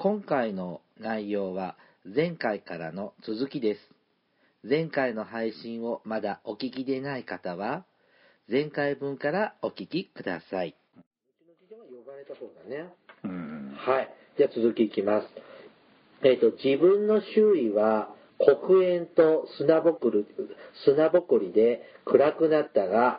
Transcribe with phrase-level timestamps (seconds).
[0.00, 3.80] 今回の内容は前回からの続きです。
[4.62, 7.84] 前回の配信をまだお聞きでない方は、
[8.48, 10.76] 前回分からお聞きください。
[10.96, 11.00] う
[11.68, 12.92] ちの父は呼ばれたそうだね。
[13.24, 13.74] うん。
[13.76, 14.08] はい。
[14.38, 15.26] じゃあ続きいきます。
[16.22, 20.24] えっ、と、自分の周囲は黒煙と砂ぼこり
[20.84, 23.18] 砂ぼこりで暗くなったが。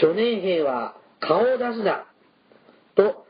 [0.00, 2.06] 初年兵は顔を出すな
[2.94, 3.25] と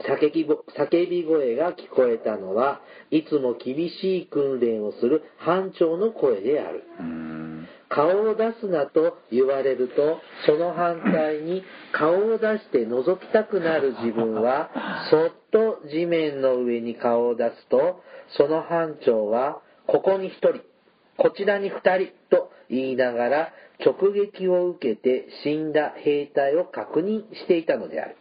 [0.00, 2.80] 叫びぼ叫び声が聞こえたのは、
[3.10, 6.84] いつも厳しい訓練をする班長の声である。
[7.00, 7.68] うん。
[7.88, 14.70] 顔を出すなと言われると、その反対に顔を出して覗きたくなる自分は、
[15.10, 18.00] そっと地面の上に顔を出すと、
[18.36, 20.60] その班長は、ここに一人、
[21.16, 23.52] こちらに二人と言いながら、
[23.84, 28.16] 直撃を受けて死んだ兵隊を確認していたのである。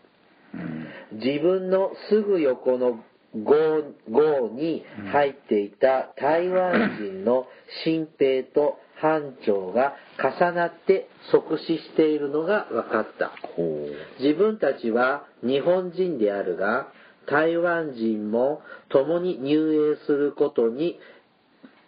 [1.12, 1.20] うん。
[1.20, 7.46] 自分のすぐ横の壕壕に入っていた台湾人の
[7.84, 13.32] 新兵と班長が重なって即死しているのが分かった。
[13.56, 13.88] ほ
[14.20, 16.88] 自分たちは日本人であるが、
[17.28, 20.98] 台湾人も共に入営することに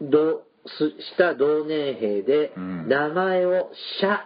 [0.02, 3.70] 同すした同年兵で、うん名前を
[4.02, 4.26] 社、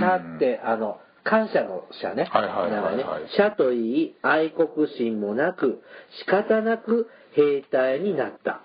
[0.00, 2.28] 社って、あの、感謝の社ね。
[2.30, 3.04] はいはいはいはいね。
[3.36, 5.82] 社といい、愛国心もなく、
[6.20, 8.62] 仕方なく兵隊になった。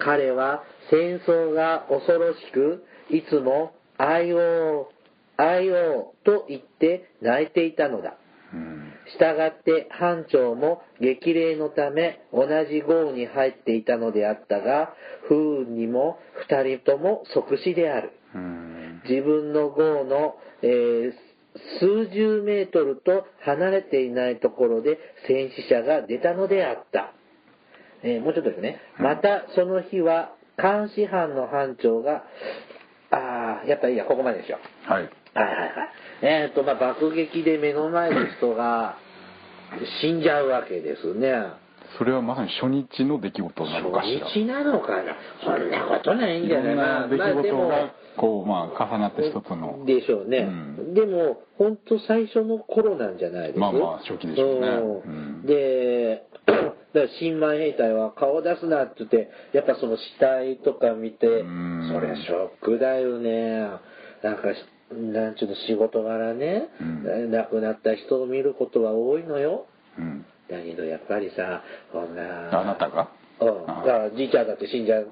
[0.00, 4.90] 彼は戦争が恐ろしく、いつも、愛を、
[5.36, 8.16] 愛をと言って泣いていたのだ。
[8.52, 8.92] うん。
[9.12, 14.94] したがって班長も激励のため同じ号に入っていたのであったが、
[15.28, 18.12] 不運にも二人とも即死である。
[18.34, 19.02] うん。
[19.08, 21.31] 自分の号の、えー
[21.80, 27.12] 数十メートルと離れていないところで戦死者が出たのであった。
[28.04, 28.80] えーもうちょっとですね。
[28.98, 32.24] またその日は監視班の班長が、
[33.10, 34.58] ああ、やっぱいいや、ここまででしょ。
[34.90, 35.02] はい。
[35.02, 35.70] はいはいはい。
[36.22, 38.96] えっ、と、まあ、爆撃で目の前の人が
[40.00, 41.32] 死んじゃうわけですね。
[41.98, 44.26] それはまさに初日の出来事なのかしら。
[44.26, 45.14] 初日なのかな
[45.44, 49.84] そんなことないんいじゃないろんな出来事が、こう、まあ、重なって一つの。
[49.84, 50.38] でしょうね。
[50.38, 53.58] うんでも、本当最初の頃なんじゃないです？
[53.58, 55.08] まあまあ初期でしょうねんう
[55.42, 63.68] んで、 だから新米兵隊は顔出すなって言って、やっぱその死体とか見て、うんそりゃショックだよね。
[64.22, 69.66] なんかし、なんちゅうの仕事柄ね、うん亡くなった人を見ることは多いのよ。
[69.98, 70.26] うん。
[70.52, 72.60] だけどやっぱりさ、こんな。
[72.60, 73.08] あなたが？
[73.40, 75.10] うん、だあからじいちゃんだって死んじゃう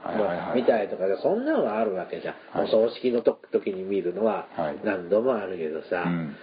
[0.54, 2.68] みたいとかでそんなのはあるわけじゃん、はい。
[2.68, 4.78] お葬式のと時に見るのははい。
[4.84, 6.36] 何度もあるけどさ、うん。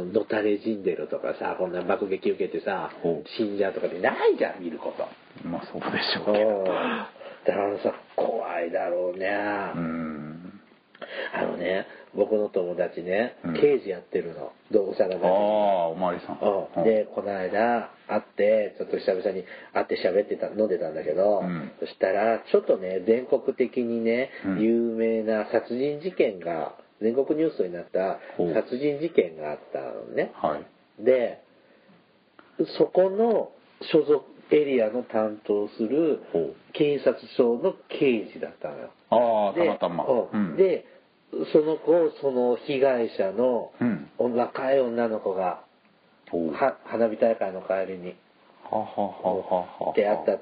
[0.00, 2.90] うんのたれ死んでるとかさこんな爆撃受けてさ
[3.36, 5.06] 死んじゃうとかってないじゃん見ること。
[5.46, 6.34] まあ、そうでしょううん。
[6.34, 6.64] けど。
[6.64, 9.28] だからさ怖いだろうね、
[9.74, 10.60] うん。
[11.34, 11.86] あのね
[12.18, 13.54] 僕の友達ね、うん。
[13.54, 14.52] 刑事やってるの。
[14.72, 16.38] 動物探しああ、おまわりさん。
[16.76, 21.70] うん、でこの間会ってちょっと久々に会って喋ってた飲んでたんだけど、うん。
[21.80, 24.60] そしたらちょっとね全国的にね、うん。
[24.60, 28.54] 有名な殺人事件が全国ニュースになったほう。
[28.54, 30.32] 殺人事件があったのね。
[30.34, 31.04] はい。
[31.04, 31.40] で
[32.78, 33.50] そこの
[33.92, 36.56] 所属エリアの担当するほう。
[36.72, 38.90] 警察署の刑事だったのよ。
[39.10, 40.04] ああ、たでまたま。
[40.32, 40.56] うん。
[40.56, 40.86] で
[41.52, 44.34] その子をその被害者のうん。
[44.34, 45.60] 若い女の子が
[46.84, 48.16] 花火大会の帰りに
[48.70, 49.08] ははは
[49.44, 49.94] はは。
[49.94, 50.38] であった、ね、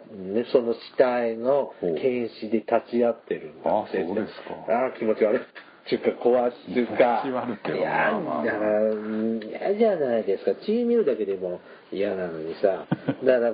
[0.53, 4.35] その死体の検視で立ち会ってるんだあ先生そうです
[4.67, 4.73] か。
[4.73, 5.41] ああ気持ち悪い
[5.87, 10.51] っていうか怖いっていうか気持ち悪いけどいやまだからうん嫌じゃないですか。
[10.67, 11.61] 血見るだけでも
[11.93, 12.87] 嫌なのにさ。
[13.25, 13.53] だから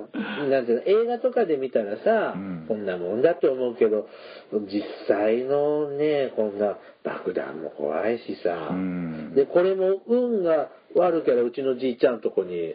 [0.49, 2.65] なんていうの映画とかで見たらさ、うん。
[2.67, 4.07] こんなもんだと思うけど
[4.51, 9.35] 実際のねこんな爆弾も怖いしさ、うん。
[9.35, 12.73] でこれも運が悪ければうちのじいちゃんとこに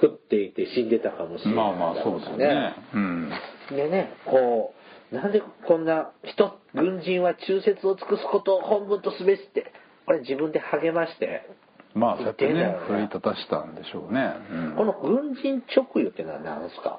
[0.00, 2.74] 降っていて死んでたかもしれないまあまあ、そうだね。
[2.94, 3.30] うん。
[3.70, 4.83] でね、こう、
[5.14, 9.72] なんでこんな人、軍人は忠説を尽くすことを本分とすべしって、
[10.06, 11.48] これ自分で励まして、
[11.94, 14.34] まあ、そうやってね奮い立たしたんでしょうね。
[14.50, 14.76] うん。
[14.76, 16.98] この軍人直輸ってのは何ですか？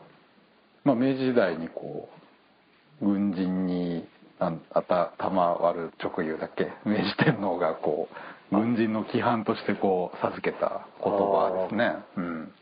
[0.85, 2.07] まあ、明治時代にこ
[3.01, 4.07] う軍人に
[4.39, 6.71] ああた賜る直輸だっけ？
[6.85, 8.07] 明治天皇がこ
[8.51, 11.95] う軍人の規範としてこう授けた言葉ですね。
[12.17, 12.53] うん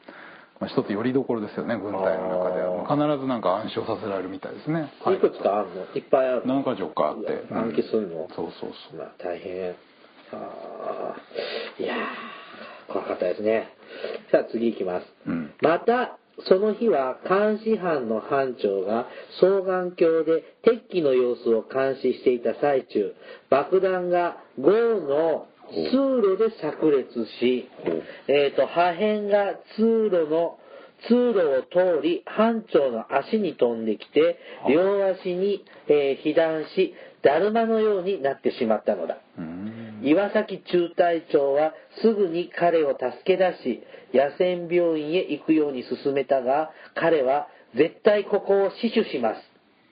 [0.59, 2.61] まあ、一つよりどころですよね軍隊の中で。
[2.61, 5.15] は必ずなんか暗唱させられるみたいですね、はい。
[5.15, 5.19] い。
[5.19, 5.85] くつかあるの？
[5.95, 6.55] いっぱいあるの？
[6.55, 7.43] 何か所かあって。
[7.51, 8.99] 暗記するの、そうそうそう。
[8.99, 9.75] まあ大変。
[10.31, 11.83] あー。
[11.83, 13.69] いやー、怖かったですね。
[14.31, 15.05] さあ次行きます。
[15.27, 15.53] うん。
[15.61, 16.17] また、
[16.47, 19.07] その日は監視班の班長が
[19.39, 23.13] 双眼鏡で敵機の様子を監視していた最中、
[23.51, 25.45] 爆弾が豪の
[25.91, 27.69] 通路で炸裂し、
[28.27, 30.59] えっ、と、破片が通路の
[31.07, 34.37] 通路を通り、班長の足に飛んできて、
[34.69, 36.93] 両足に、えー被弾し、
[37.23, 39.17] だるまのようになってしまったのだ。
[39.37, 39.63] うん
[40.03, 43.83] 岩崎中隊長はすぐに彼を助け出し、
[44.13, 49.41] 野戦病院へ行くように勧めたが、彼は絶対ここを死守します。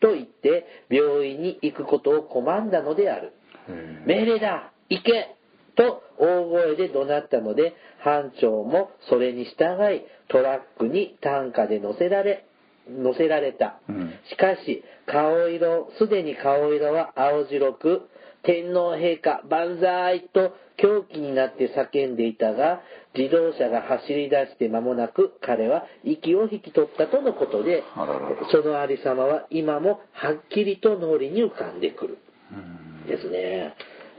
[0.01, 3.33] と言って、病院に行くことを拒んだのである。
[3.69, 5.35] へ命令だ行け
[5.81, 7.73] と大声で怒鳴ったので、
[8.03, 12.45] 班長もそれに従い、トラックに担架で乗せられ、
[12.87, 13.79] 乗せられた。
[13.89, 18.01] うんしかし、顔色、すでに顔色は青白く、
[18.43, 22.81] 天皇陛下万歳と狂気になって叫んでいたが、
[23.15, 32.17] 自動車が走り出して間もなく彼は息を引き取ったとのことであららら、そのありさまは今もはっきりと脳裏に浮かんでくる。
[32.51, 33.73] うんですね。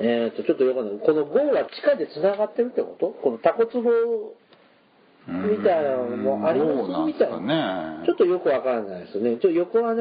[0.05, 0.99] えー、と、ちょっとよかんない。
[0.99, 3.09] この号は地下で繋がってるってこと？
[3.23, 3.91] このタコツボ
[5.29, 7.39] みたいなのもありますみたいな。
[8.01, 9.31] ねちょっとよくわかんないですね。
[9.33, 9.95] ちょっと横穴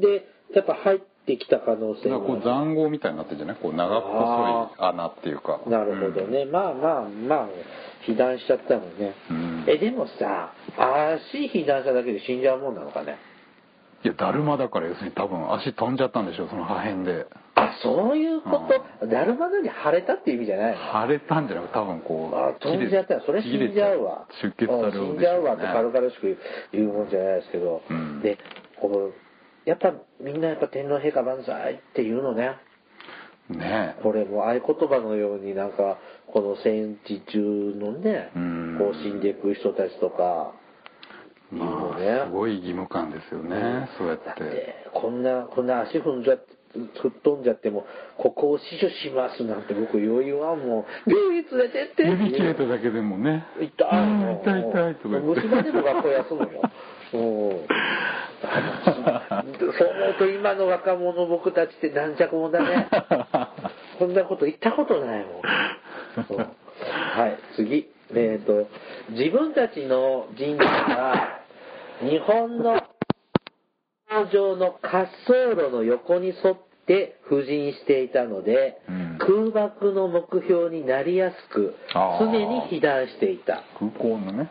[0.00, 3.56] でやっぱ入ってきた可能性なんかこうが塹壕みたいになってるんじゃない？
[3.62, 6.44] こう長っぽい穴っていうかなるほどね。
[6.44, 7.48] まあまあまあ、
[8.06, 9.14] 被弾しちゃったのね。
[9.30, 13.18] うんえ、でもさ、足被弾しただけで死んじゃうもんなのかね？
[14.04, 17.36] いやだるまだから要するに多分足飛んじゃったんでしょその破片であ、
[17.82, 18.68] そういうこ
[19.00, 19.06] と。
[19.06, 21.06] だるまのように腫れたっていう意味じゃないの？
[21.06, 23.14] 腫れたんじゃなくて多分こうあ飛んじゃった。
[23.14, 24.26] らそれ死んじゃうわ。
[24.42, 25.00] 出血される。
[25.00, 26.38] うん死んじゃうわって軽か々しく
[26.72, 28.20] 言うもんじゃないですけど、うん。
[28.22, 28.38] で
[28.80, 29.10] この
[29.64, 32.56] やっぱみんなやっぱ天皇陛下万歳って言うのね。
[33.48, 35.98] ねこれも合言葉のようになんか
[36.32, 37.38] この戦地中
[37.76, 38.76] のねうん。
[38.78, 40.52] こう死んでいく人たちとか
[41.48, 44.24] まね、あすごい義務感ですよねそうやって。
[44.26, 46.55] だってこんなこんな足踏んじゃって
[47.00, 47.86] 吹っ飛んじゃっても
[48.18, 53.44] ここを死守しますなんて僕余裕はもう病院連れてって指切れただけでもね。
[53.60, 53.66] 痛い。
[54.42, 55.40] 痛い痛いとか言って。
[55.40, 56.62] 虫歯でも学校休むよ
[57.12, 57.20] うん。
[59.60, 62.88] そう思うと今の若者僕たちって軟弱者だね。
[63.98, 66.38] こんなこと言ったことないもん。
[66.38, 67.88] はい次。
[68.14, 68.68] えっ、と
[69.10, 71.40] 自分たちの人類が
[72.00, 72.80] 日本の
[74.30, 76.56] 上の滑走路の横に沿っ
[76.86, 79.18] て浮陣していたので、うん。
[79.18, 81.74] 空爆の目標になりやすく
[82.20, 83.62] 常に被弾していた。
[83.78, 84.50] 空港のね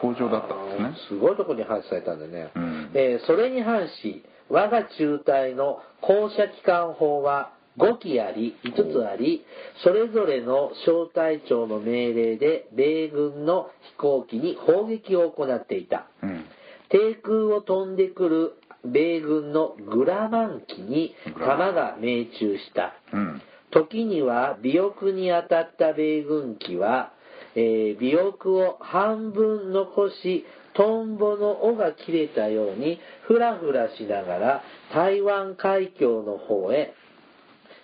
[0.00, 0.94] 行場だったんですね。
[1.08, 2.90] すごいとこに配置されたんでね、うん。
[2.94, 9.44] えーそれに反し我が中隊の降射機関砲は5機あり5つあり
[9.84, 16.08] それぞれの小隊長の命令で米軍の飛行機に砲撃を行っていた。
[16.22, 16.44] うん。
[16.90, 18.52] 低空を飛んでくる
[18.84, 22.94] 米軍のグラマン機に弾が命中した。
[23.12, 23.42] うん。
[23.70, 27.12] 時には尾翼に当たった米軍機は、
[27.54, 30.44] えー尾翼を半分残し
[30.74, 34.62] トンボの尾が切れたようにふらふらしながら
[34.94, 36.94] 台湾海峡の方へ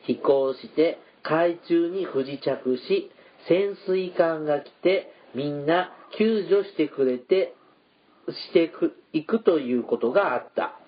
[0.07, 3.11] 飛行して海中に不時着し
[3.49, 7.55] 潜水艦が来てみんな救助してくれて
[8.49, 10.79] してくいくということがあった。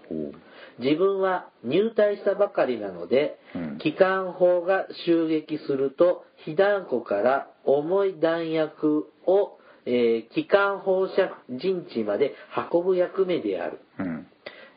[0.78, 3.78] 自分は入隊したばかりなので、うん。
[3.78, 12.34] 機関砲が襲撃すると被弾庫から重い弾薬を、えー機関砲射陣地まで
[12.72, 14.26] 運ぶ役目である、うん。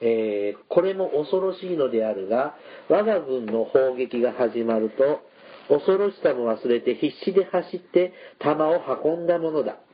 [0.02, 2.56] えーこれも恐ろしいのであるが
[2.90, 5.22] 我が軍の砲撃が始まると
[5.70, 9.74] 恐ろしさも忘れて必死で走って弾を運んだものだ。
[9.74, 9.91] うん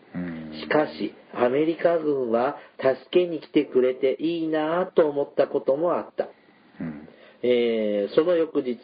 [0.62, 6.28] しかし、アメリカ軍は助けに来てくれていいなぁと思ったこともあった。
[6.80, 7.10] うん
[7.44, 8.78] えーその翌日、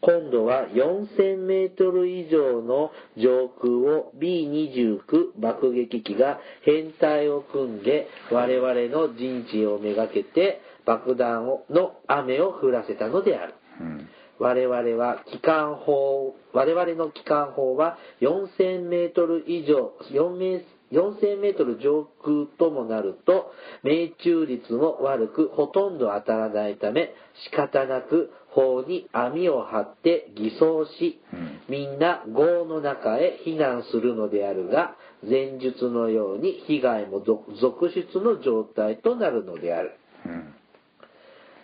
[0.00, 13.54] 今度は4000メートル以上の上空を B29 爆撃機が編隊を組んで我々の陣地をめがけて爆弾をの雨を降らせたのである。
[13.80, 27.14] うん我々は機関砲、我々の機関砲は4000メートル以上、4メ4000メートル上空ともなると、命中率も悪く、ほとんど当たらないため、
[27.50, 39.92] 仕方なく砲に網を張って偽装し、うんみんな壕の中へ避難するのであるが、前述のように被害も続続出の状態となるのである。
[40.26, 40.54] うん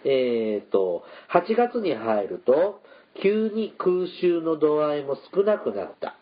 [0.04, 2.80] えー、と、8月に入ると、
[3.20, 6.16] 急に空襲の度合いも少なくなった。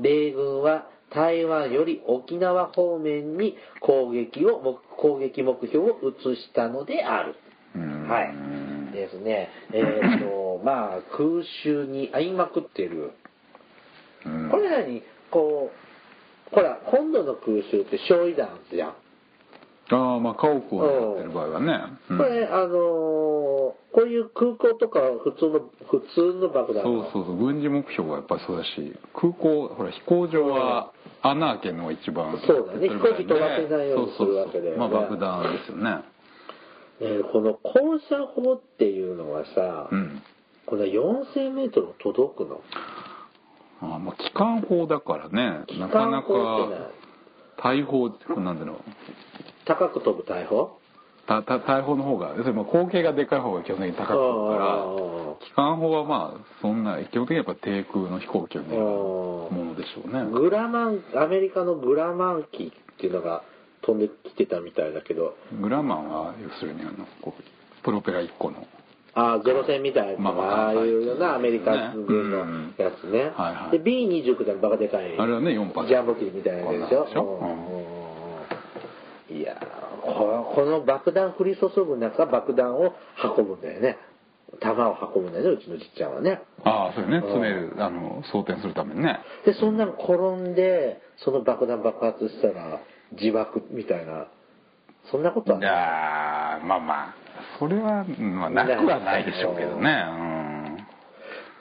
[0.00, 7.36] 米軍は台湾より沖縄方面に攻撃を目攻撃目標を移したのである。
[7.74, 8.92] うんはい。
[8.92, 9.48] ですね。
[9.72, 13.12] えっ、と、 まあ、空襲に遭いまくってる。
[14.26, 15.02] うんこれ何？
[15.30, 15.70] こ
[16.50, 18.94] う、ほら、今度の空襲って焼夷弾じゃん。
[19.90, 21.80] ああまあ家屋を狙ってる場合はね、
[22.10, 22.18] うん。
[22.18, 30.92] これ、あのーこういう空港とか普通の、普通の爆弾そうはそうそう軍事目標はやっぱりそうだし空港ほら飛行場は
[31.22, 32.88] 穴開けるのが一番そうだね。
[32.88, 34.78] 飛行機飛ばせないようにするわけだよね。
[34.78, 35.90] まあ爆弾ですよね。
[37.00, 40.22] ねこの高射砲っていうのはさ、うん。
[40.66, 42.60] これ4000メートル届くの？
[43.80, 45.64] ああまあ機関砲だからね。
[45.66, 46.22] 機なかな
[47.56, 48.76] 関砲ってなんだろう
[49.68, 50.80] 高く飛ぶ大砲？
[51.28, 60.24] たた大砲の方が要するにまあ口径がでかい方が基本的に高く飛ぶから機関砲はまあそんな基本的にやっぱ低空の飛行機を狙うものでしょうね。
[60.32, 63.42] グラマンアメリカのグラマン機っていうのが
[63.82, 65.36] 飛んできてたみたいだけど。
[65.60, 68.66] グラマンは要するにあのこうプロペラ1個の。
[69.14, 72.74] ああゼロ戦みたいな、まあまあああいうようなアメリカ軍のうん。
[72.78, 73.78] やつね、はいはい。
[73.78, 78.04] で B29 ってバカでかいあれはね4発ジャンボ機みたいなやつでしょこんなんでしょ
[79.27, 82.92] うんいやーここの爆弾降り注ぐ中爆弾を
[83.36, 83.96] 運ぶんだよね。
[84.60, 86.40] 弾を運ぶんだよねうちのじっちゃんはね。
[86.64, 87.16] ああそうよね。
[87.18, 87.22] うん。
[87.22, 89.20] 詰めるあの装填するためにね。
[89.44, 90.14] でそんなの転
[90.50, 92.80] んでその爆弾爆発したら
[93.12, 94.26] 自爆みたいな。
[95.10, 95.70] そんなことはいない。
[95.70, 97.14] やーまあまあ。
[97.58, 100.04] それは、まあ、なくはないでしょうけどね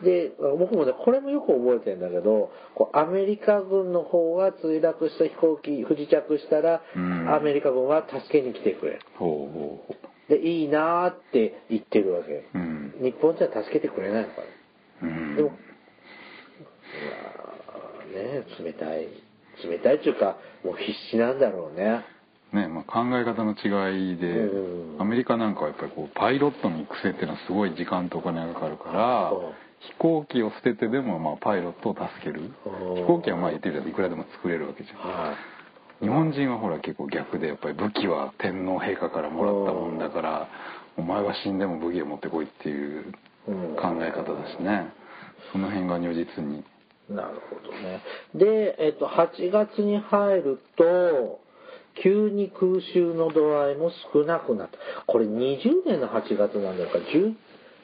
[0.03, 7.33] で僕もねこれもよく覚えてるんだけどこうアメリカ軍の方は墜落した飛行機不時着したら、うん。
[7.33, 8.93] アメリカ軍は助けに来てくれ。
[8.93, 9.93] るうんほうほう。
[9.93, 9.95] ほ
[10.29, 12.93] でいいなーって言ってるわけ、ううん。
[13.01, 14.41] 日本じゃ助けてくれないのか
[15.01, 15.07] な。
[15.07, 15.35] うん。
[15.37, 15.51] でも、い
[18.13, 19.07] やーね冷たい。
[19.63, 22.05] 冷たいっていうかもう必死なんだろうね
[22.53, 25.01] ねまあ、考え方の違いで、うん。
[25.01, 29.31] アメリカなんかはやっぱりこうパイロットの育成っていうのはすごい時間とお金がかかるから
[29.79, 32.51] 飛行機を捨ててでもまあパイロットを助ける。
[32.65, 32.95] うん。
[32.95, 34.97] 飛行機はまあ言ってみたらいくらでも作れるわけじゃん。
[34.97, 35.35] はい。
[35.99, 40.47] 日本人はほら結構逆でやっぱり武器は天皇陛下からもらったもんだから
[40.95, 43.13] お前は死んでも武器を持ってこいっていう
[43.75, 44.93] 考え方だしね。
[45.51, 46.63] その辺が如実に。
[47.09, 48.01] なるほどね。
[48.35, 51.39] で、えっと、8月に入ると、
[52.03, 54.77] 急に空襲の度合いも少なくなった。
[55.05, 57.33] これ20年の8月なんだろうか、10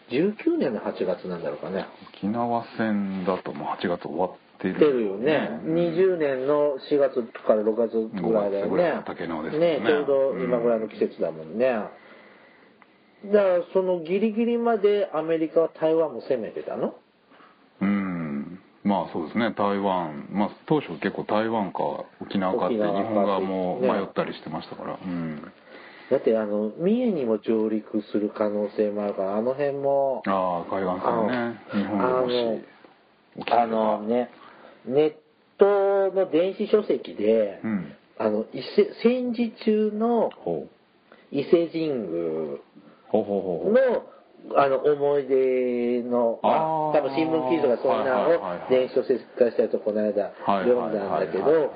[0.09, 1.85] 19年の8月なんだろうかね。
[2.15, 5.61] 沖縄戦だともう8月終わってる出るよね。
[5.63, 9.03] 20年の4月から6月ぐらいだよ5月ぐらいねの。
[9.03, 11.65] 竹縄ですねね、ちょうど今ぐらいの季節だもんね。
[11.67, 16.87] だから、そのギリギリまでアメリカは台湾も攻めてたの？
[16.87, 16.93] うん
[18.93, 21.79] まあそうですね台湾まあ当初結構台湾か
[22.21, 23.91] 沖縄かって日本側もね。
[23.91, 25.41] 迷ったりしてましたからうん。
[26.11, 32.67] だってあの三重にも上陸する可能性もあるからあの辺もああ海岸線ねあの日本で
[33.35, 34.29] もしあのね
[34.85, 35.13] ネッ
[35.57, 37.95] トの電子書籍で、うん。
[38.19, 40.29] あの伊勢戦時中の
[41.31, 42.59] 伊勢神宮
[43.07, 43.73] ほうほうほうほう。
[43.73, 44.05] の
[44.55, 51.73] あの思い出の、まあ、多分新聞記事とかそんなのを電子書籍化したやつをこの間はい読んだんだけど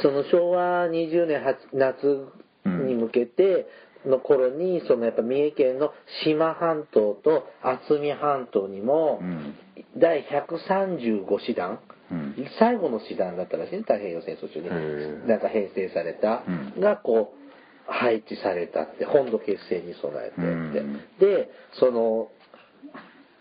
[0.00, 2.26] その昭和20年夏夏
[2.64, 3.66] に向けて
[4.06, 5.92] の頃にそのやっぱ三重県の
[6.24, 9.54] 志摩半島と渥美半島にもうん。
[9.98, 11.80] 第135師団
[12.10, 12.34] うん。
[12.58, 15.26] 最後の師団だったらしいね太平洋戦争中に。
[15.28, 16.80] なんか編成された、うん。
[16.80, 17.45] がこう
[17.88, 21.00] 配置されたって本土結成に備えてって、うん。
[21.20, 22.28] でその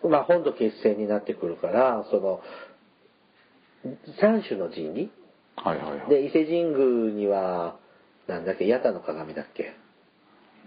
[0.10, 2.42] まあ本土結成になってくるからその
[4.20, 5.12] 三種の神器？
[5.58, 6.10] はいはいはい。
[6.10, 7.78] で伊勢神宮には
[8.28, 9.74] なんだっけ八田の鏡だっけ？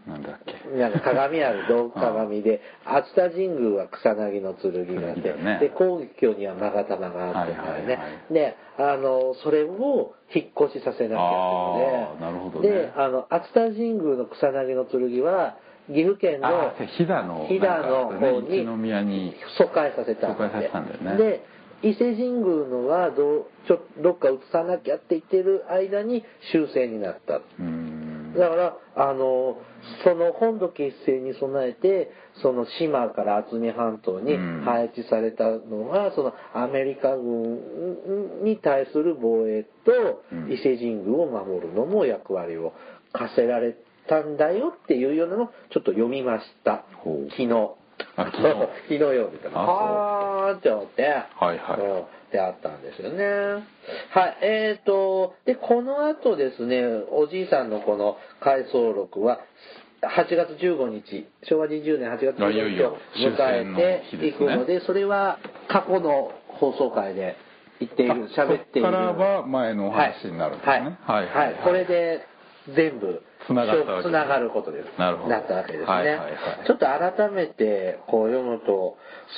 [0.08, 0.76] なんだっけ？
[0.78, 5.58] なんか鏡ある銅鏡で、熱田神宮は草薙の剣があって、ね。
[5.60, 7.58] で、皇居には勾玉があってね。
[7.58, 8.34] はいはいはい。
[8.34, 12.68] で、あの、それを引っ越しさせなきゃあーいけないのなるほどね。
[12.70, 15.56] で、あの、熱田神宮の草薙の剣は、
[15.88, 21.16] 岐阜県の飛騨の飛騨の方に一宮に疎開させた疎開させたんだよね。
[21.16, 21.40] で、
[21.80, 27.40] 伊勢神宮のはどうちょどっか移さなきゃって言ってる間に終戦になった。
[27.58, 28.34] うん。
[28.36, 29.56] だから、あの、
[30.04, 32.11] その本土結成に備えて、
[32.42, 42.73] その島から渥美半島にうん配置されたのが、そのアメリカ軍に対する防衛とうん伊勢神宮を守るのも役割を
[43.12, 43.76] 課せられ
[44.09, 46.85] たんだよっていうようなのをちょっと読みました。
[47.04, 47.77] 昨日。
[48.18, 49.62] あ昨日昨日読んでたの。
[49.62, 51.02] あそうはーって思って。
[51.02, 53.25] はいはいうんであったんですよね。
[54.10, 54.38] はい。
[54.42, 59.40] えっ、と、で、この後ですね、おじいさんのこの回想録は、
[60.02, 67.37] 8月15日、昭和20年8月15日を迎えていくので、それは過去の放送回で
[67.80, 68.90] 言っている、喋っている。
[68.90, 70.82] からは前のお話になるんですねはい。
[70.82, 72.26] はいはいはいこれで
[72.75, 74.98] 全部、つながることです。
[74.98, 75.28] なるほど。
[75.30, 75.87] なったわけですね。
[75.87, 76.66] はいはいはい。
[76.66, 78.96] ちょっと改めてこう読むと、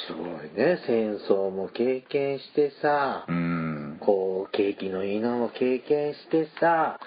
[0.08, 3.98] すごいね、戦争も経験してさ、うん。
[4.00, 6.98] こう、景気のいいのも経験してさ、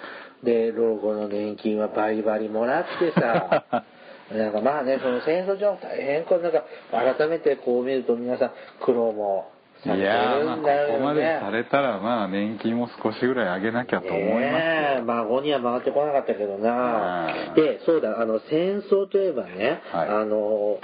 [0.43, 3.65] で、老後の年金はバリバリもらってさ、
[4.31, 6.23] なんかまあね、その戦争上大変。
[6.25, 8.51] こうなんか改めてこう見ると皆さん
[8.81, 9.51] 苦労も
[9.85, 10.63] いやーまあこ。
[10.93, 17.27] こまでされたらまあ年金も少しぐらい上げなきゃと思いますねえ孫には回ってこなかったけどな。
[17.49, 20.09] うんでそうだあの戦争といえばね、はい。
[20.09, 20.79] あの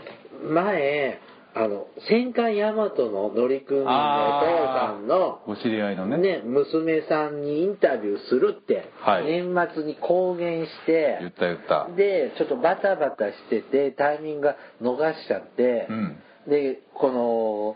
[0.53, 1.19] 前
[1.55, 6.17] あの戦艦大和の乗組員のお父さんのお知り合いのね。
[6.17, 9.25] ね、娘さんにインタビューするって、はい。
[9.25, 11.87] 年末に公言して言った言った。
[11.95, 16.19] でちょっとバタバタしててタイミングが逃しちゃって、うん。
[16.47, 17.75] でこの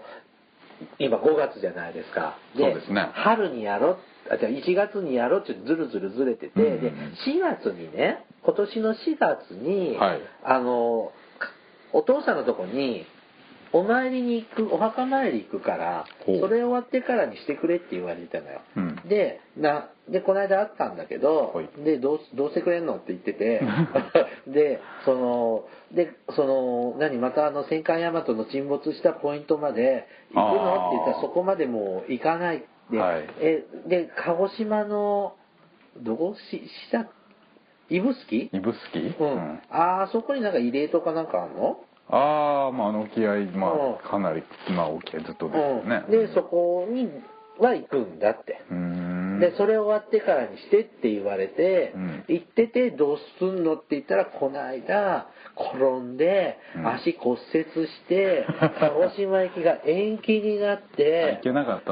[0.99, 2.37] 今5月じゃないですか。
[2.55, 3.09] そうですね。
[3.13, 3.97] 春にやろう
[4.29, 6.81] あじゃあ1月にやろうってずるずるずれてて、うんうんうん。
[6.81, 6.91] で
[7.27, 10.21] 4月にね今年の4月に、はい。
[10.43, 11.49] あのか
[11.91, 13.05] お父さんのとこに
[13.73, 18.95] お参りに行くお墓参り行くからそれ終わってからにしてくれって言われたのよ、うん。
[19.09, 21.69] でなでこの間会ったんだけど、はい。
[21.83, 23.61] でどうどうしてくれんのって言ってて
[24.47, 33.25] でそのでその何またあの戦艦大和の沈没したポイントまで行くのって言ったらそこまでもう行かないで,、はい。
[33.39, 35.35] えで鹿児島の
[35.97, 36.35] どこ？
[36.51, 36.61] し
[36.91, 37.07] 下
[37.89, 38.49] 指宿？
[38.51, 39.23] 指宿？
[39.23, 41.79] うん、あーそこになんか慰霊とかなんかあんの？
[42.13, 43.95] ああまああの沖合まうん。
[43.95, 46.03] あかなりまあ沖合ずっとですよね。
[46.07, 47.09] うん、でそこに
[47.59, 48.61] は行くんだって、
[49.39, 52.23] でそれ終わってからにしてって言われて、うん。
[52.27, 56.87] 行っててどうすんのって言ったらこの間転んでうん。
[56.87, 58.45] 足骨折して、
[58.79, 61.41] 鹿児島行きが延期になって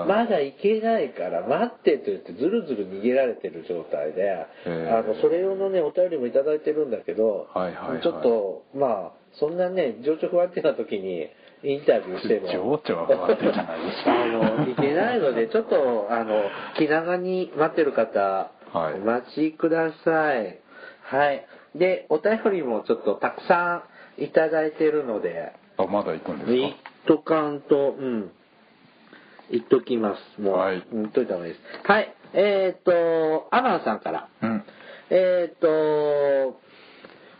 [0.07, 4.99] まだ行けないから待ってって言ってずるずる逃げられてる状態でー。
[4.99, 8.01] あのそれ用のねお便りもいただいてるんだけど、はいはいはい。
[8.01, 11.27] ちょっとまあそんなね情緒不安定な時に
[11.63, 12.51] インタビューしても。
[12.51, 16.43] 情緒は不安定じゃないですかあのいけないのでちょっとあの
[16.77, 18.93] 気長に待ってる方、はい。
[18.95, 20.59] お待ちください。
[21.03, 21.45] はい。
[21.75, 23.83] でお便りもちょっとたくさ
[24.17, 25.53] んいただいてるので。
[25.77, 26.73] あまだ行くんです言っ
[27.07, 28.31] とかんとうん。
[29.51, 30.41] 言っときます。
[30.41, 30.83] もう、はい。
[30.93, 31.91] 言っといた方がいいです。
[31.91, 32.15] はい。
[32.33, 34.19] えっ、とアマンさんから。
[34.21, 34.63] かうん。
[35.09, 36.59] えっ、と、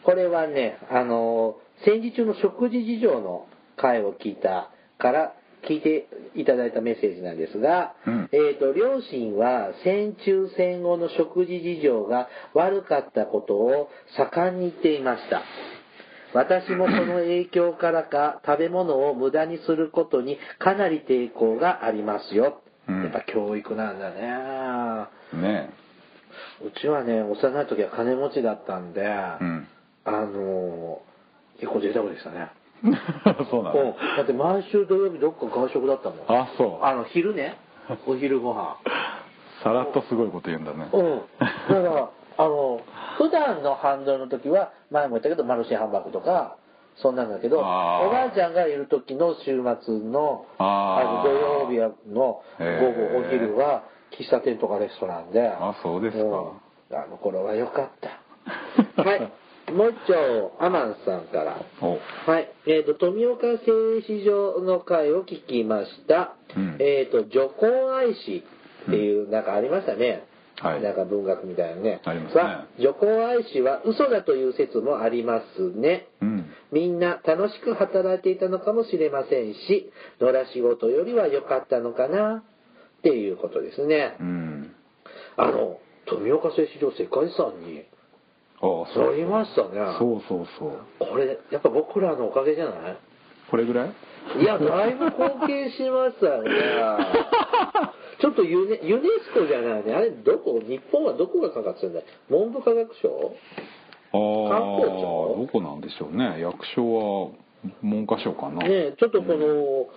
[0.03, 5.33] これはね、あの、戦時中の食事事情の回を聞いたから、
[5.67, 15.43] 聞いていただいたメッセージなんですが、うんえっ、と、両親は戦中戦後の食事事情が悪かったことを盛んに言っていました。
[16.33, 22.61] 私もその影響からか食べ物を無駄にすることにかなり抵抗がありますよ。
[22.87, 25.41] うんやっぱ教育なんだね。
[25.41, 25.69] ね
[26.65, 29.67] うちはね、幼い時は金持ちだったんで、うん
[30.05, 31.10] のー、
[31.61, 32.49] 結構贅沢でしたね。
[33.51, 33.95] そうなうんの。
[34.17, 36.19] だって毎週土曜日どっか外食だったもん。
[36.27, 37.57] あそうあの、昼ね、
[38.07, 38.77] お昼ご飯。
[39.63, 41.21] さらっとすごいこと言うんだねうん。
[41.69, 42.81] だから、あの、
[43.19, 46.55] 普段のハンドルの時は、前も言ったけど、マルシェハンバーグとか、
[46.95, 51.77] そんなんだけど、おばあちゃんがいる時の週末の、あの土曜日
[52.09, 53.83] の午後、お昼は、
[54.17, 55.47] 喫茶店とかレストランで。
[55.47, 58.09] あそうですかうんあの頃は良かった。
[59.01, 59.31] はい。
[59.71, 61.61] もう一丁、アマンさんから。
[61.81, 62.51] おはい。
[62.67, 66.35] えっ、と、富岡製糸場の会を聞きました。
[66.55, 68.43] うんえっ、と、女工愛詩
[68.87, 70.23] っていう、なんかありましたね。
[70.61, 72.01] はいなんか文学みたいなね。
[72.05, 76.07] ありますねは女工愛詩は嘘だという説もありますね。
[76.21, 82.43] うんみんな楽しく働いていたのかもしれませんし、野良仕事よりは良かったのかな
[82.99, 84.15] っていうことですね。
[84.19, 84.71] うん
[85.35, 87.83] あの、富岡製糸場世界遺産に
[88.61, 89.69] ああなりましたね。
[89.97, 90.21] そう。
[90.27, 92.97] そうそうこれ、やっぱ僕らのおかげじゃない？
[93.49, 93.91] これぐらい？
[94.39, 96.49] いや、だいぶ貢献しましたよね。
[98.21, 99.93] ちょっとユネユネスコじゃないね。
[99.95, 100.59] あれ、どこ？
[100.61, 102.01] 日本はどこがかかってるんだ？
[102.29, 103.33] 文部科学省
[104.13, 106.39] ああどこなんでしょうね。
[106.39, 106.83] 役所
[107.25, 107.31] は
[107.81, 108.67] 文科省かな。
[108.67, 109.87] ねちょっとこの、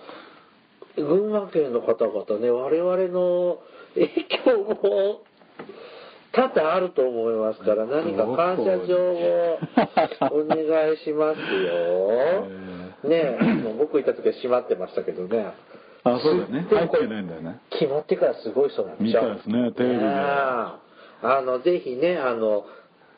[0.97, 3.59] 群馬県の方々ね、我々の
[3.93, 4.07] 影
[4.45, 5.21] 響も
[6.35, 9.59] 多々あると思いますから、何か感謝状を
[10.31, 12.47] お願いしますよ。
[13.07, 15.53] ねえ、もう僕行った時は閉まってましたけどね。
[16.03, 16.67] あそうだよね。
[16.69, 17.59] 入ってないんだよね。
[17.71, 20.05] 決まってからすごい人なんでしょ見たいですねテレビで。
[20.05, 22.65] あのぜひねあの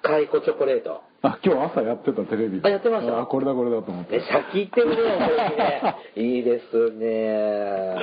[0.02, 5.96] カイコチョコレートあ今日朝やってたテレビであやってましたあこれだこれだと思ってね、先行ってみるね。
[6.16, 7.96] いいですね。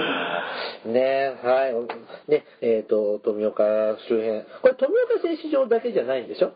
[0.85, 2.31] ね、はい。
[2.31, 3.65] ね、えっ、と、富岡
[4.09, 4.43] 周辺。
[4.61, 6.53] これ、富岡製糸場だけじゃないんでしょ？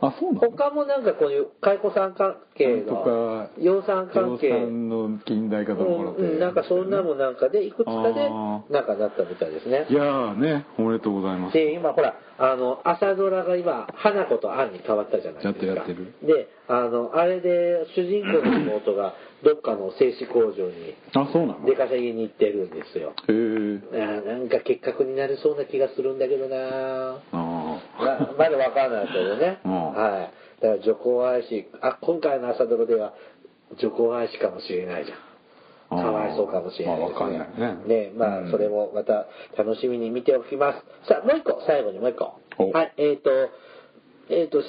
[0.00, 4.50] あそうなの他もなんかこういう蚕さん関係とのか養蚕関係。
[4.66, 8.30] の近代化とこうんうん、なんかそんなもんなんかでいくつかで
[8.70, 9.86] なんかなったみたいですね。
[9.90, 11.54] いやーねおめでとうございます。
[11.54, 15.66] で今ほらあの朝ドラが今花子と杏に変わったじゃないですか。
[15.66, 21.66] やってるやってであのあれで主人公の妹がどっかの製紙工場にあそうなの？
[21.66, 23.14] 出稼ぎに行ってるんですよ。
[23.28, 27.36] へえあーなんか結核になりそうな気がするんだけどなあ
[27.98, 33.14] ままだわかんないけどね、うんはいだから女皇愛子あ今回の朝ドラでは
[33.80, 35.28] 女皇愛子かもしれないじゃん
[35.88, 37.14] かわいそうかもしれないですね。
[37.14, 41.08] まあわかんないねねまあ、うんそれもまた楽しみに見ておきます。
[41.08, 42.38] さあ、もう一個、最後にもう一個。
[42.58, 43.30] おはい、えっ、と、
[44.28, 44.66] えっ、と、し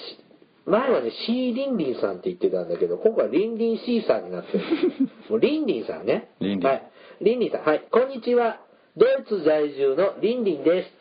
[0.65, 4.63] 前はね、シー・リンリンさんって言ってたんだけど、今回はリンリン C さんになってる。
[5.29, 6.29] もうリンリンさんね。
[6.39, 6.83] リンリンはい。
[7.21, 7.61] リンリンさん。
[7.65, 7.83] はい。
[7.91, 8.59] こんにちは。
[8.95, 10.98] ドイツ在住のリンリンです。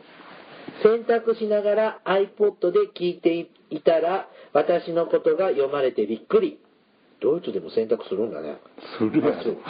[0.82, 6.60] 洗濯しながら iPod で聞いていたら、私のことが読まれてびっくり。
[7.20, 8.58] ドイツでも洗濯するんだね。
[8.98, 9.56] するやあそう。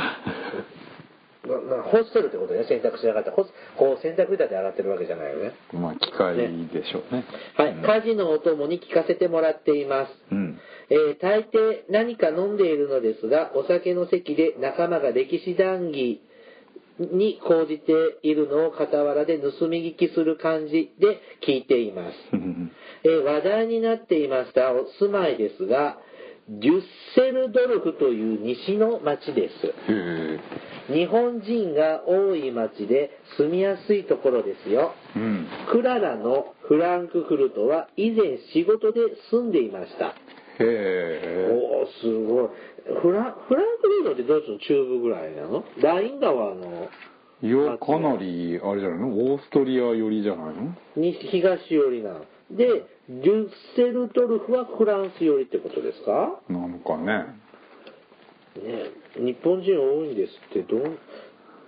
[1.49, 5.55] なな干してるってことね洗濯しなかったこう洗濯板で洗ってるわけじゃないよね。
[5.73, 7.25] ろまあ機械でしょうね。
[7.57, 10.59] はい、うん家事のお供に聞かせてもらっています、うん。
[10.91, 16.21] えー大抵何か飲んでいるのですがお酒の席で仲間が歴史談義
[16.99, 22.15] に講じているのを傍らで盗み聞きする感じで聞いています。
[23.05, 25.99] えー話題になっていましたお住まいですが
[26.49, 26.83] デュッ
[27.15, 29.55] セルドルフという西の町です。
[30.93, 34.95] 日本人が多い町で住みやすいところですよ。
[35.15, 35.47] うん。
[35.71, 40.07] クララのフランクフルトは以前仕事で住んでいました。
[40.07, 40.15] へ
[40.61, 41.49] え。
[41.53, 42.49] おおすごい
[42.89, 45.65] フラフランクフルトってドイツの中部ぐらいなの？
[45.81, 46.89] ライン川の。
[47.41, 49.09] いやかなりあれじゃないの？
[49.33, 50.75] オーストリア寄りじゃないの？
[50.97, 52.21] 西東寄りなの。
[52.51, 52.67] で
[53.11, 56.41] デュッセルドルフはフランス寄りってことですか？
[56.49, 57.27] なのかね。
[58.57, 60.99] ね日本人多いんですってどう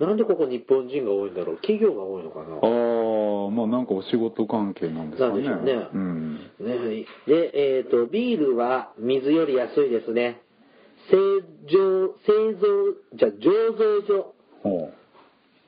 [0.00, 1.56] なんでここ日本人が多いんだろう？
[1.56, 2.56] 企業が多いのかな？
[2.56, 5.42] ああまあなんかお仕事関係なんですかね。
[5.42, 5.88] なんでしょうね。
[5.92, 6.34] うん。
[6.34, 10.40] ねで、えっ、と、ビールは水より安いですね。
[11.08, 11.16] 製
[11.70, 12.66] 造、製造、
[13.14, 14.92] じゃあ醸造所、ほ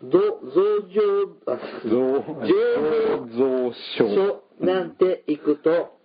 [0.03, 1.01] ど増上、
[1.47, 1.95] あう造
[2.43, 2.51] 醸
[3.29, 3.39] 造。
[3.39, 5.99] 造所所なんて行くと、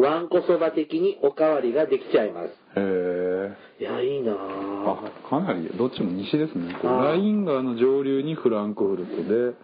[0.00, 2.48] わんこそば的におかわりができちゃいます。
[2.48, 6.76] へえいや、いいなぁあかなりどっちも西ですね。
[6.82, 9.54] ライン川の上流にフランクフルトで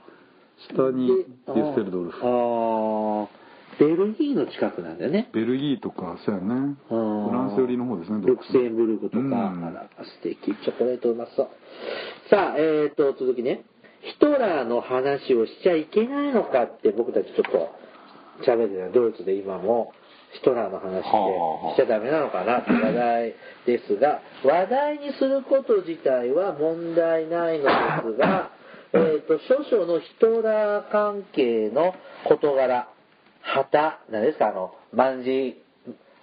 [0.74, 1.08] 下に
[1.46, 2.18] デュッセルドルフ。
[2.22, 3.39] あー
[3.80, 5.30] ベルギーの近くなんだよね。
[5.32, 6.76] ベルギーとかそうやね。
[6.88, 9.34] フフランス寄りの方ですねルクセンブルクとか、うん。
[9.34, 10.54] あら素敵。
[10.54, 11.48] チョコレートうまそう。
[12.28, 13.64] さあえー、と続きね。
[14.02, 19.92] ヒトラーの話をしちゃいけないのかって僕たちちょっと喋ってたドイツで今も。
[20.32, 21.02] ヒトラーの話で
[21.74, 23.34] しちゃダメなのかなって話題
[23.66, 27.70] ですが話題にすること自体は問題ないので
[28.14, 28.50] すが
[28.92, 31.94] えーと少々のヒトラー関係の
[32.28, 32.88] 事柄
[33.42, 34.48] 旗何ですか？
[34.48, 35.62] あの万字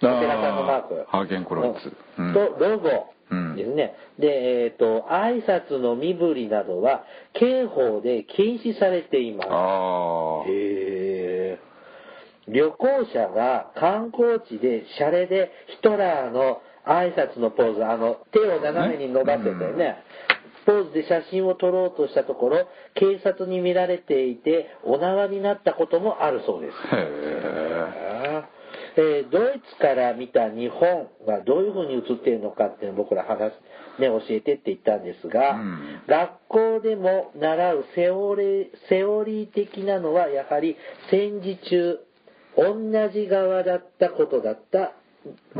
[0.00, 1.04] 寺さんのマーク。
[1.08, 1.92] ハーゲンクロイツ。
[2.18, 2.34] うん。
[2.34, 7.04] とロゴうんですね、でえっ、と挨拶の身振りなどは
[7.34, 10.50] 刑法で禁止されています。
[10.50, 11.58] へえ
[12.48, 20.02] 旅行者が観光地でシャレでヒトラーの挨拶のポーズあの手を斜めに伸ばせてね、
[20.68, 26.74] ポーズで写真を撮ろうとしたところ警察に見られていてお縄になったこともあるそうです。
[26.94, 28.42] へえ
[28.96, 33.52] えードイツから見た日本がどういうふうに映っているのかっていうのを僕ら話
[33.96, 36.02] す、ね、教えてって言ったんですが、うん。
[36.08, 40.76] 学校でも習うセオリセオリー的なのはやはり
[41.10, 42.00] 戦時中
[42.56, 44.92] 同じ側だったことだった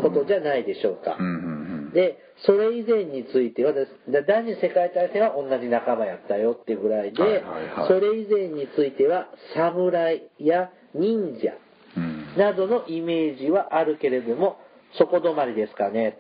[0.03, 1.17] ことじゃないでしょうか。
[1.19, 1.58] うんうん
[1.99, 4.13] でそれ以前についてはです。
[4.13, 7.89] だ第二次世界大戦は同じ仲間やったよっていうぐらいで、はいはいはい。
[7.89, 11.51] それ以前については侍や忍者
[12.41, 14.59] などのイメージはあるけれども
[14.93, 16.19] そこ止まりですかね。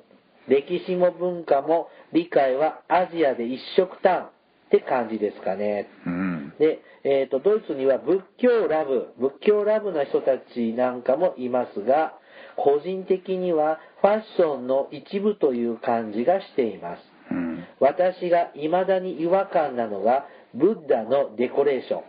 [0.48, 4.30] 歴史も文化も理解はアジアで一色単っ
[4.72, 5.88] て感じですかね。
[6.04, 6.54] うん。
[6.58, 12.14] で、えーとドイツには仏教ラブ仏教ラブな人たちなんかもいますが
[12.58, 17.02] 個人的にはファッションの一部という感じがしています。
[17.30, 17.64] うん。
[17.80, 22.02] 私が未だに違和感なのが、ブッダのデコレーション。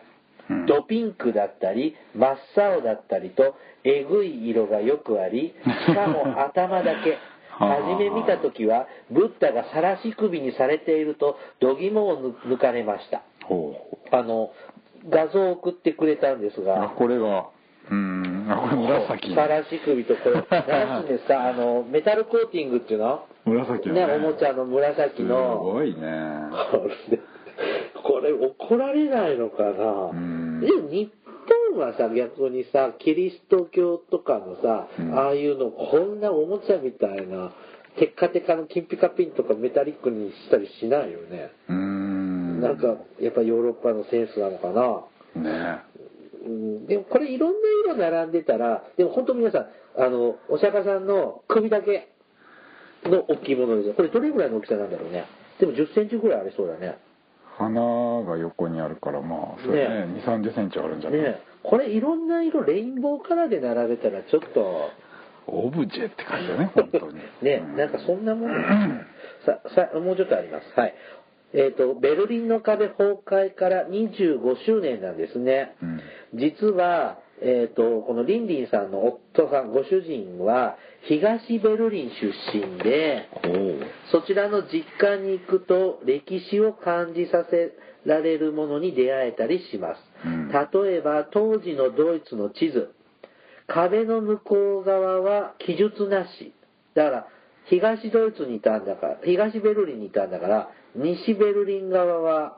[0.49, 0.65] うん。
[0.65, 5.53] ドピンクだったり、真っ青だったりと、えぐい色がよくあり、
[5.87, 7.17] しかも頭だけ。
[7.51, 7.83] はあ。
[7.83, 13.21] 初め見た時は、ブッダが晒し首にされていると、度肝を抜かれました。
[14.11, 14.51] あの、
[15.09, 17.47] 画像を送ってくれたんですあが、これが
[17.91, 18.18] うん
[18.51, 23.25] あこれ紫晒し首とこれ、なんつうんですか、 あの、メタルコーティングっていうの？
[23.45, 25.59] 紫のね、おもちゃの紫すの。
[25.59, 25.99] ごいね。
[28.03, 30.09] これ、怒られないのかな？
[30.11, 30.59] うん。
[30.61, 31.11] でも日
[31.75, 35.13] 本はさ、逆にさ、キリスト教とかのさ、うん。
[35.17, 37.51] ああいうの、こんなおもちゃみたいな、
[37.97, 41.51] テッカテカのキンピカピンとかメタリックにしたりしないよね。
[41.69, 42.61] うん。
[42.61, 45.01] なんか、やっぱヨーロッパのセンスなのかな？
[45.35, 45.81] ね
[46.45, 52.09] うん、でもこれいろんな色並んでたら、でも本当皆さん、あの、お釈迦さんの首だけ
[53.03, 53.93] の大きいものですよ。
[53.93, 55.25] これどれぐらいの大きさなんだろうね。
[55.59, 56.97] でも10センチぐらいありそうだね。
[57.57, 64.89] 花が横にあるからまあそれねね2 3 0センチあるんじゃない、ねこれいろんな色、レインボーカラーで並べたらちょっと、
[65.45, 68.51] オブジェって感じだね本当に ね、なんかそんなもん。
[69.45, 70.79] さ、さ、もうちょっとあります。
[70.79, 70.93] はい。
[71.53, 75.75] えっ、と、ベルリンの壁崩壊から25周年なんですね。
[75.81, 83.27] うん実は、えっ、と、このリンリンさんの夫さん、ご主人は、東ベルリン出身で、
[84.11, 87.73] そちらの実家に行くと歴史を感じさせ
[88.05, 90.01] られるものに出会えたりします。
[90.25, 92.93] うん例えば当時のドイツの地図。
[93.67, 96.53] 壁の向こう側は記述なし。
[96.95, 97.27] だから
[97.69, 102.57] 東ドイツにいたんだから、東ベルリンにいたんだから、西ベルリン側は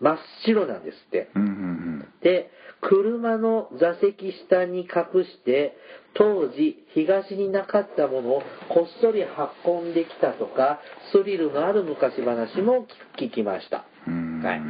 [0.00, 1.30] 真っ白なんですって。
[1.34, 1.84] うんうん
[2.24, 5.76] で、車の座席下に隠して、
[6.14, 9.22] 当時東になかったものをこっそり
[9.64, 10.80] 運んできたとか、
[11.12, 12.86] スリルのある昔話も
[13.18, 13.84] 聞きました。
[14.06, 14.62] うんはい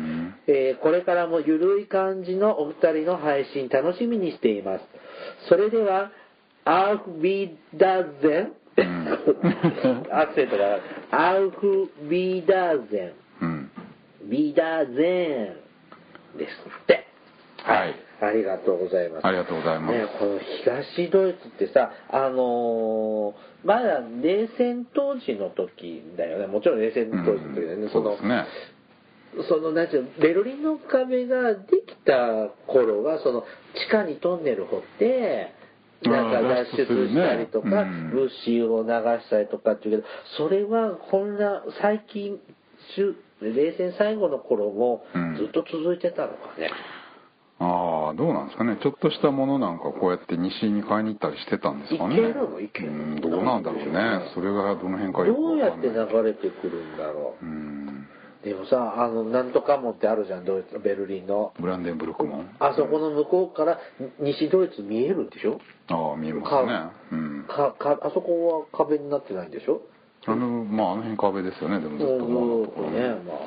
[0.46, 4.84] えーこれからもゆるい感じのお二人の配信楽しみにしています。
[5.48, 6.10] それでは、
[6.64, 10.78] アウフビダーゼン、アクセントが
[11.10, 13.70] アウフビダーゼうんン、
[14.30, 15.54] ビダーゼ
[16.34, 16.50] ンです
[16.82, 17.06] って。
[17.62, 19.26] はいありがとうございます。
[19.26, 23.32] ありがとうございますね、この東ドイツってさ、あのー
[23.64, 26.46] まだ冷戦当時の時だよね。
[26.46, 27.82] もちろん冷戦当時の時だよね。
[27.84, 28.44] うんそのそうですね
[29.48, 33.42] そのなんていうのベルリンの壁ができた頃はその
[33.74, 35.52] 地下にトンネル掘って
[36.10, 37.68] なんか脱出したりとか、
[38.12, 42.38] 物資を流したりとかっていうけどそれはこんな最近
[42.96, 45.36] 中冷戦最後の頃もうん。
[45.36, 46.70] ずっと続いてたのかね、
[47.58, 48.78] ああどうなんですかね。
[48.82, 52.14] ちょっとしたものなんかこうやって西に買いに行ったりしてたんですかね。
[52.14, 52.60] いけるの？
[52.60, 52.98] いけるの？
[52.98, 54.30] うんどうなんだろうね。
[54.34, 57.44] それがどの辺かどうやって流れてくるんだろう。
[57.44, 57.83] うん
[58.44, 61.54] でもさあのなんとか門ってあるじゃんドイツベルリンの。
[61.58, 62.50] ブランデンブルク門。
[62.60, 63.78] あそこの向こうから
[64.20, 65.58] 西ドイツ見えるんでしょ？
[65.88, 66.90] ああ見えますね。
[67.12, 67.44] うん。
[67.48, 69.80] かかあそこは壁になってないんでしょ？
[70.26, 73.00] あのまああの辺壁ですよねでもずっとずもっとね。
[73.00, 73.40] まあ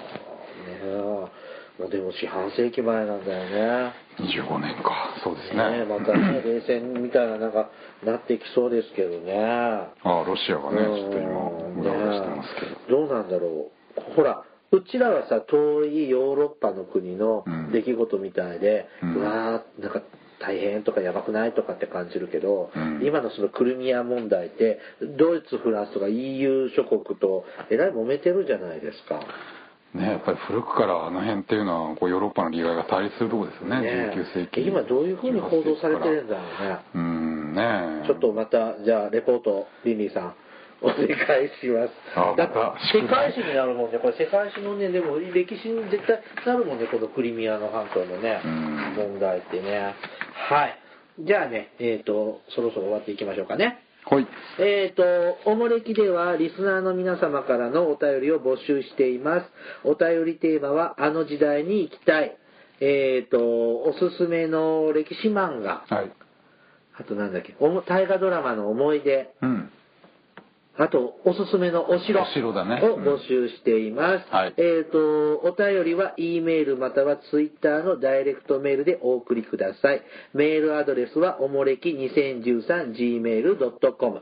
[0.68, 1.32] ね
[1.78, 3.94] もうでも四半世紀前なんだよね。
[4.18, 5.14] 25年か。
[5.24, 5.86] そうですね。
[5.86, 7.70] ねまたね冷戦みたいななんか
[8.04, 9.38] なってきそうですけどね。
[9.38, 12.72] ああロシアがねちょっと今うらうらしてますけど。
[12.72, 14.16] ねどうなんだろう。
[14.16, 17.72] ほらうちらはさ遠いヨーロッパの国のうん。
[17.72, 20.02] 出来事みたいで、ううんわーなんか
[20.40, 23.02] 大変とかやばくないとかって感じるけど、うん。
[23.04, 24.80] 今のそのクリミア問題って
[25.18, 29.20] ドイツフランスとか EU 諸国とえらい揉めてるじゃないですか。
[29.94, 34.68] ねやっぱり古くからあの辺っていうのはこうヨーロッパの利害が対立するところですよねね19世紀。
[34.68, 36.80] 今どういうふうに報道されてるんだろうね。
[36.96, 40.36] うんねちょっとまた、じゃあ、レポート、リンリーさん、
[40.82, 41.08] お願い
[41.60, 41.94] します。
[42.16, 49.96] あだって世界史になるもんね、これ世界史のね、でも歴史に絶対なるもんね、このクリミアの半島のねうん、問題ってね。
[50.50, 50.80] はい。
[51.20, 53.80] じゃあね、えっ、と、そろそろ終わっていきましょうかね。
[54.06, 54.28] はい
[54.60, 55.04] えっ、と、
[55.50, 59.46] おもれきではリスナーの皆様からのお便りを募集しています。
[59.84, 62.38] お便りテーマは、あの時代に行きたい。
[62.80, 65.84] えっ、と、おすすめの歴史漫画。
[65.90, 66.12] はい
[67.00, 69.30] あとなんだっけ、大河ドラマの思い出。
[69.42, 69.72] うん
[70.80, 72.24] あと、おすすめのお城。
[72.84, 74.26] を募集しています。
[74.30, 80.04] はいえっ、と、お便りは E メールまたは Twitter のダイレクトメールでお送りください。
[80.34, 84.22] メールアドレスはおもれき 2013gmail.com。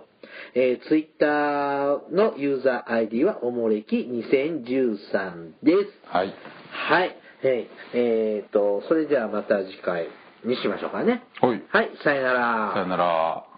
[0.54, 5.78] えー、Twitter のユーザー ID はおもれき2013です。
[6.08, 6.34] はい
[6.70, 7.18] はい。
[7.44, 10.08] えーえーと、それではまた次回
[10.46, 11.24] にしましょうかね。
[11.42, 12.72] はいはい、さよなら。
[12.74, 13.55] さよなら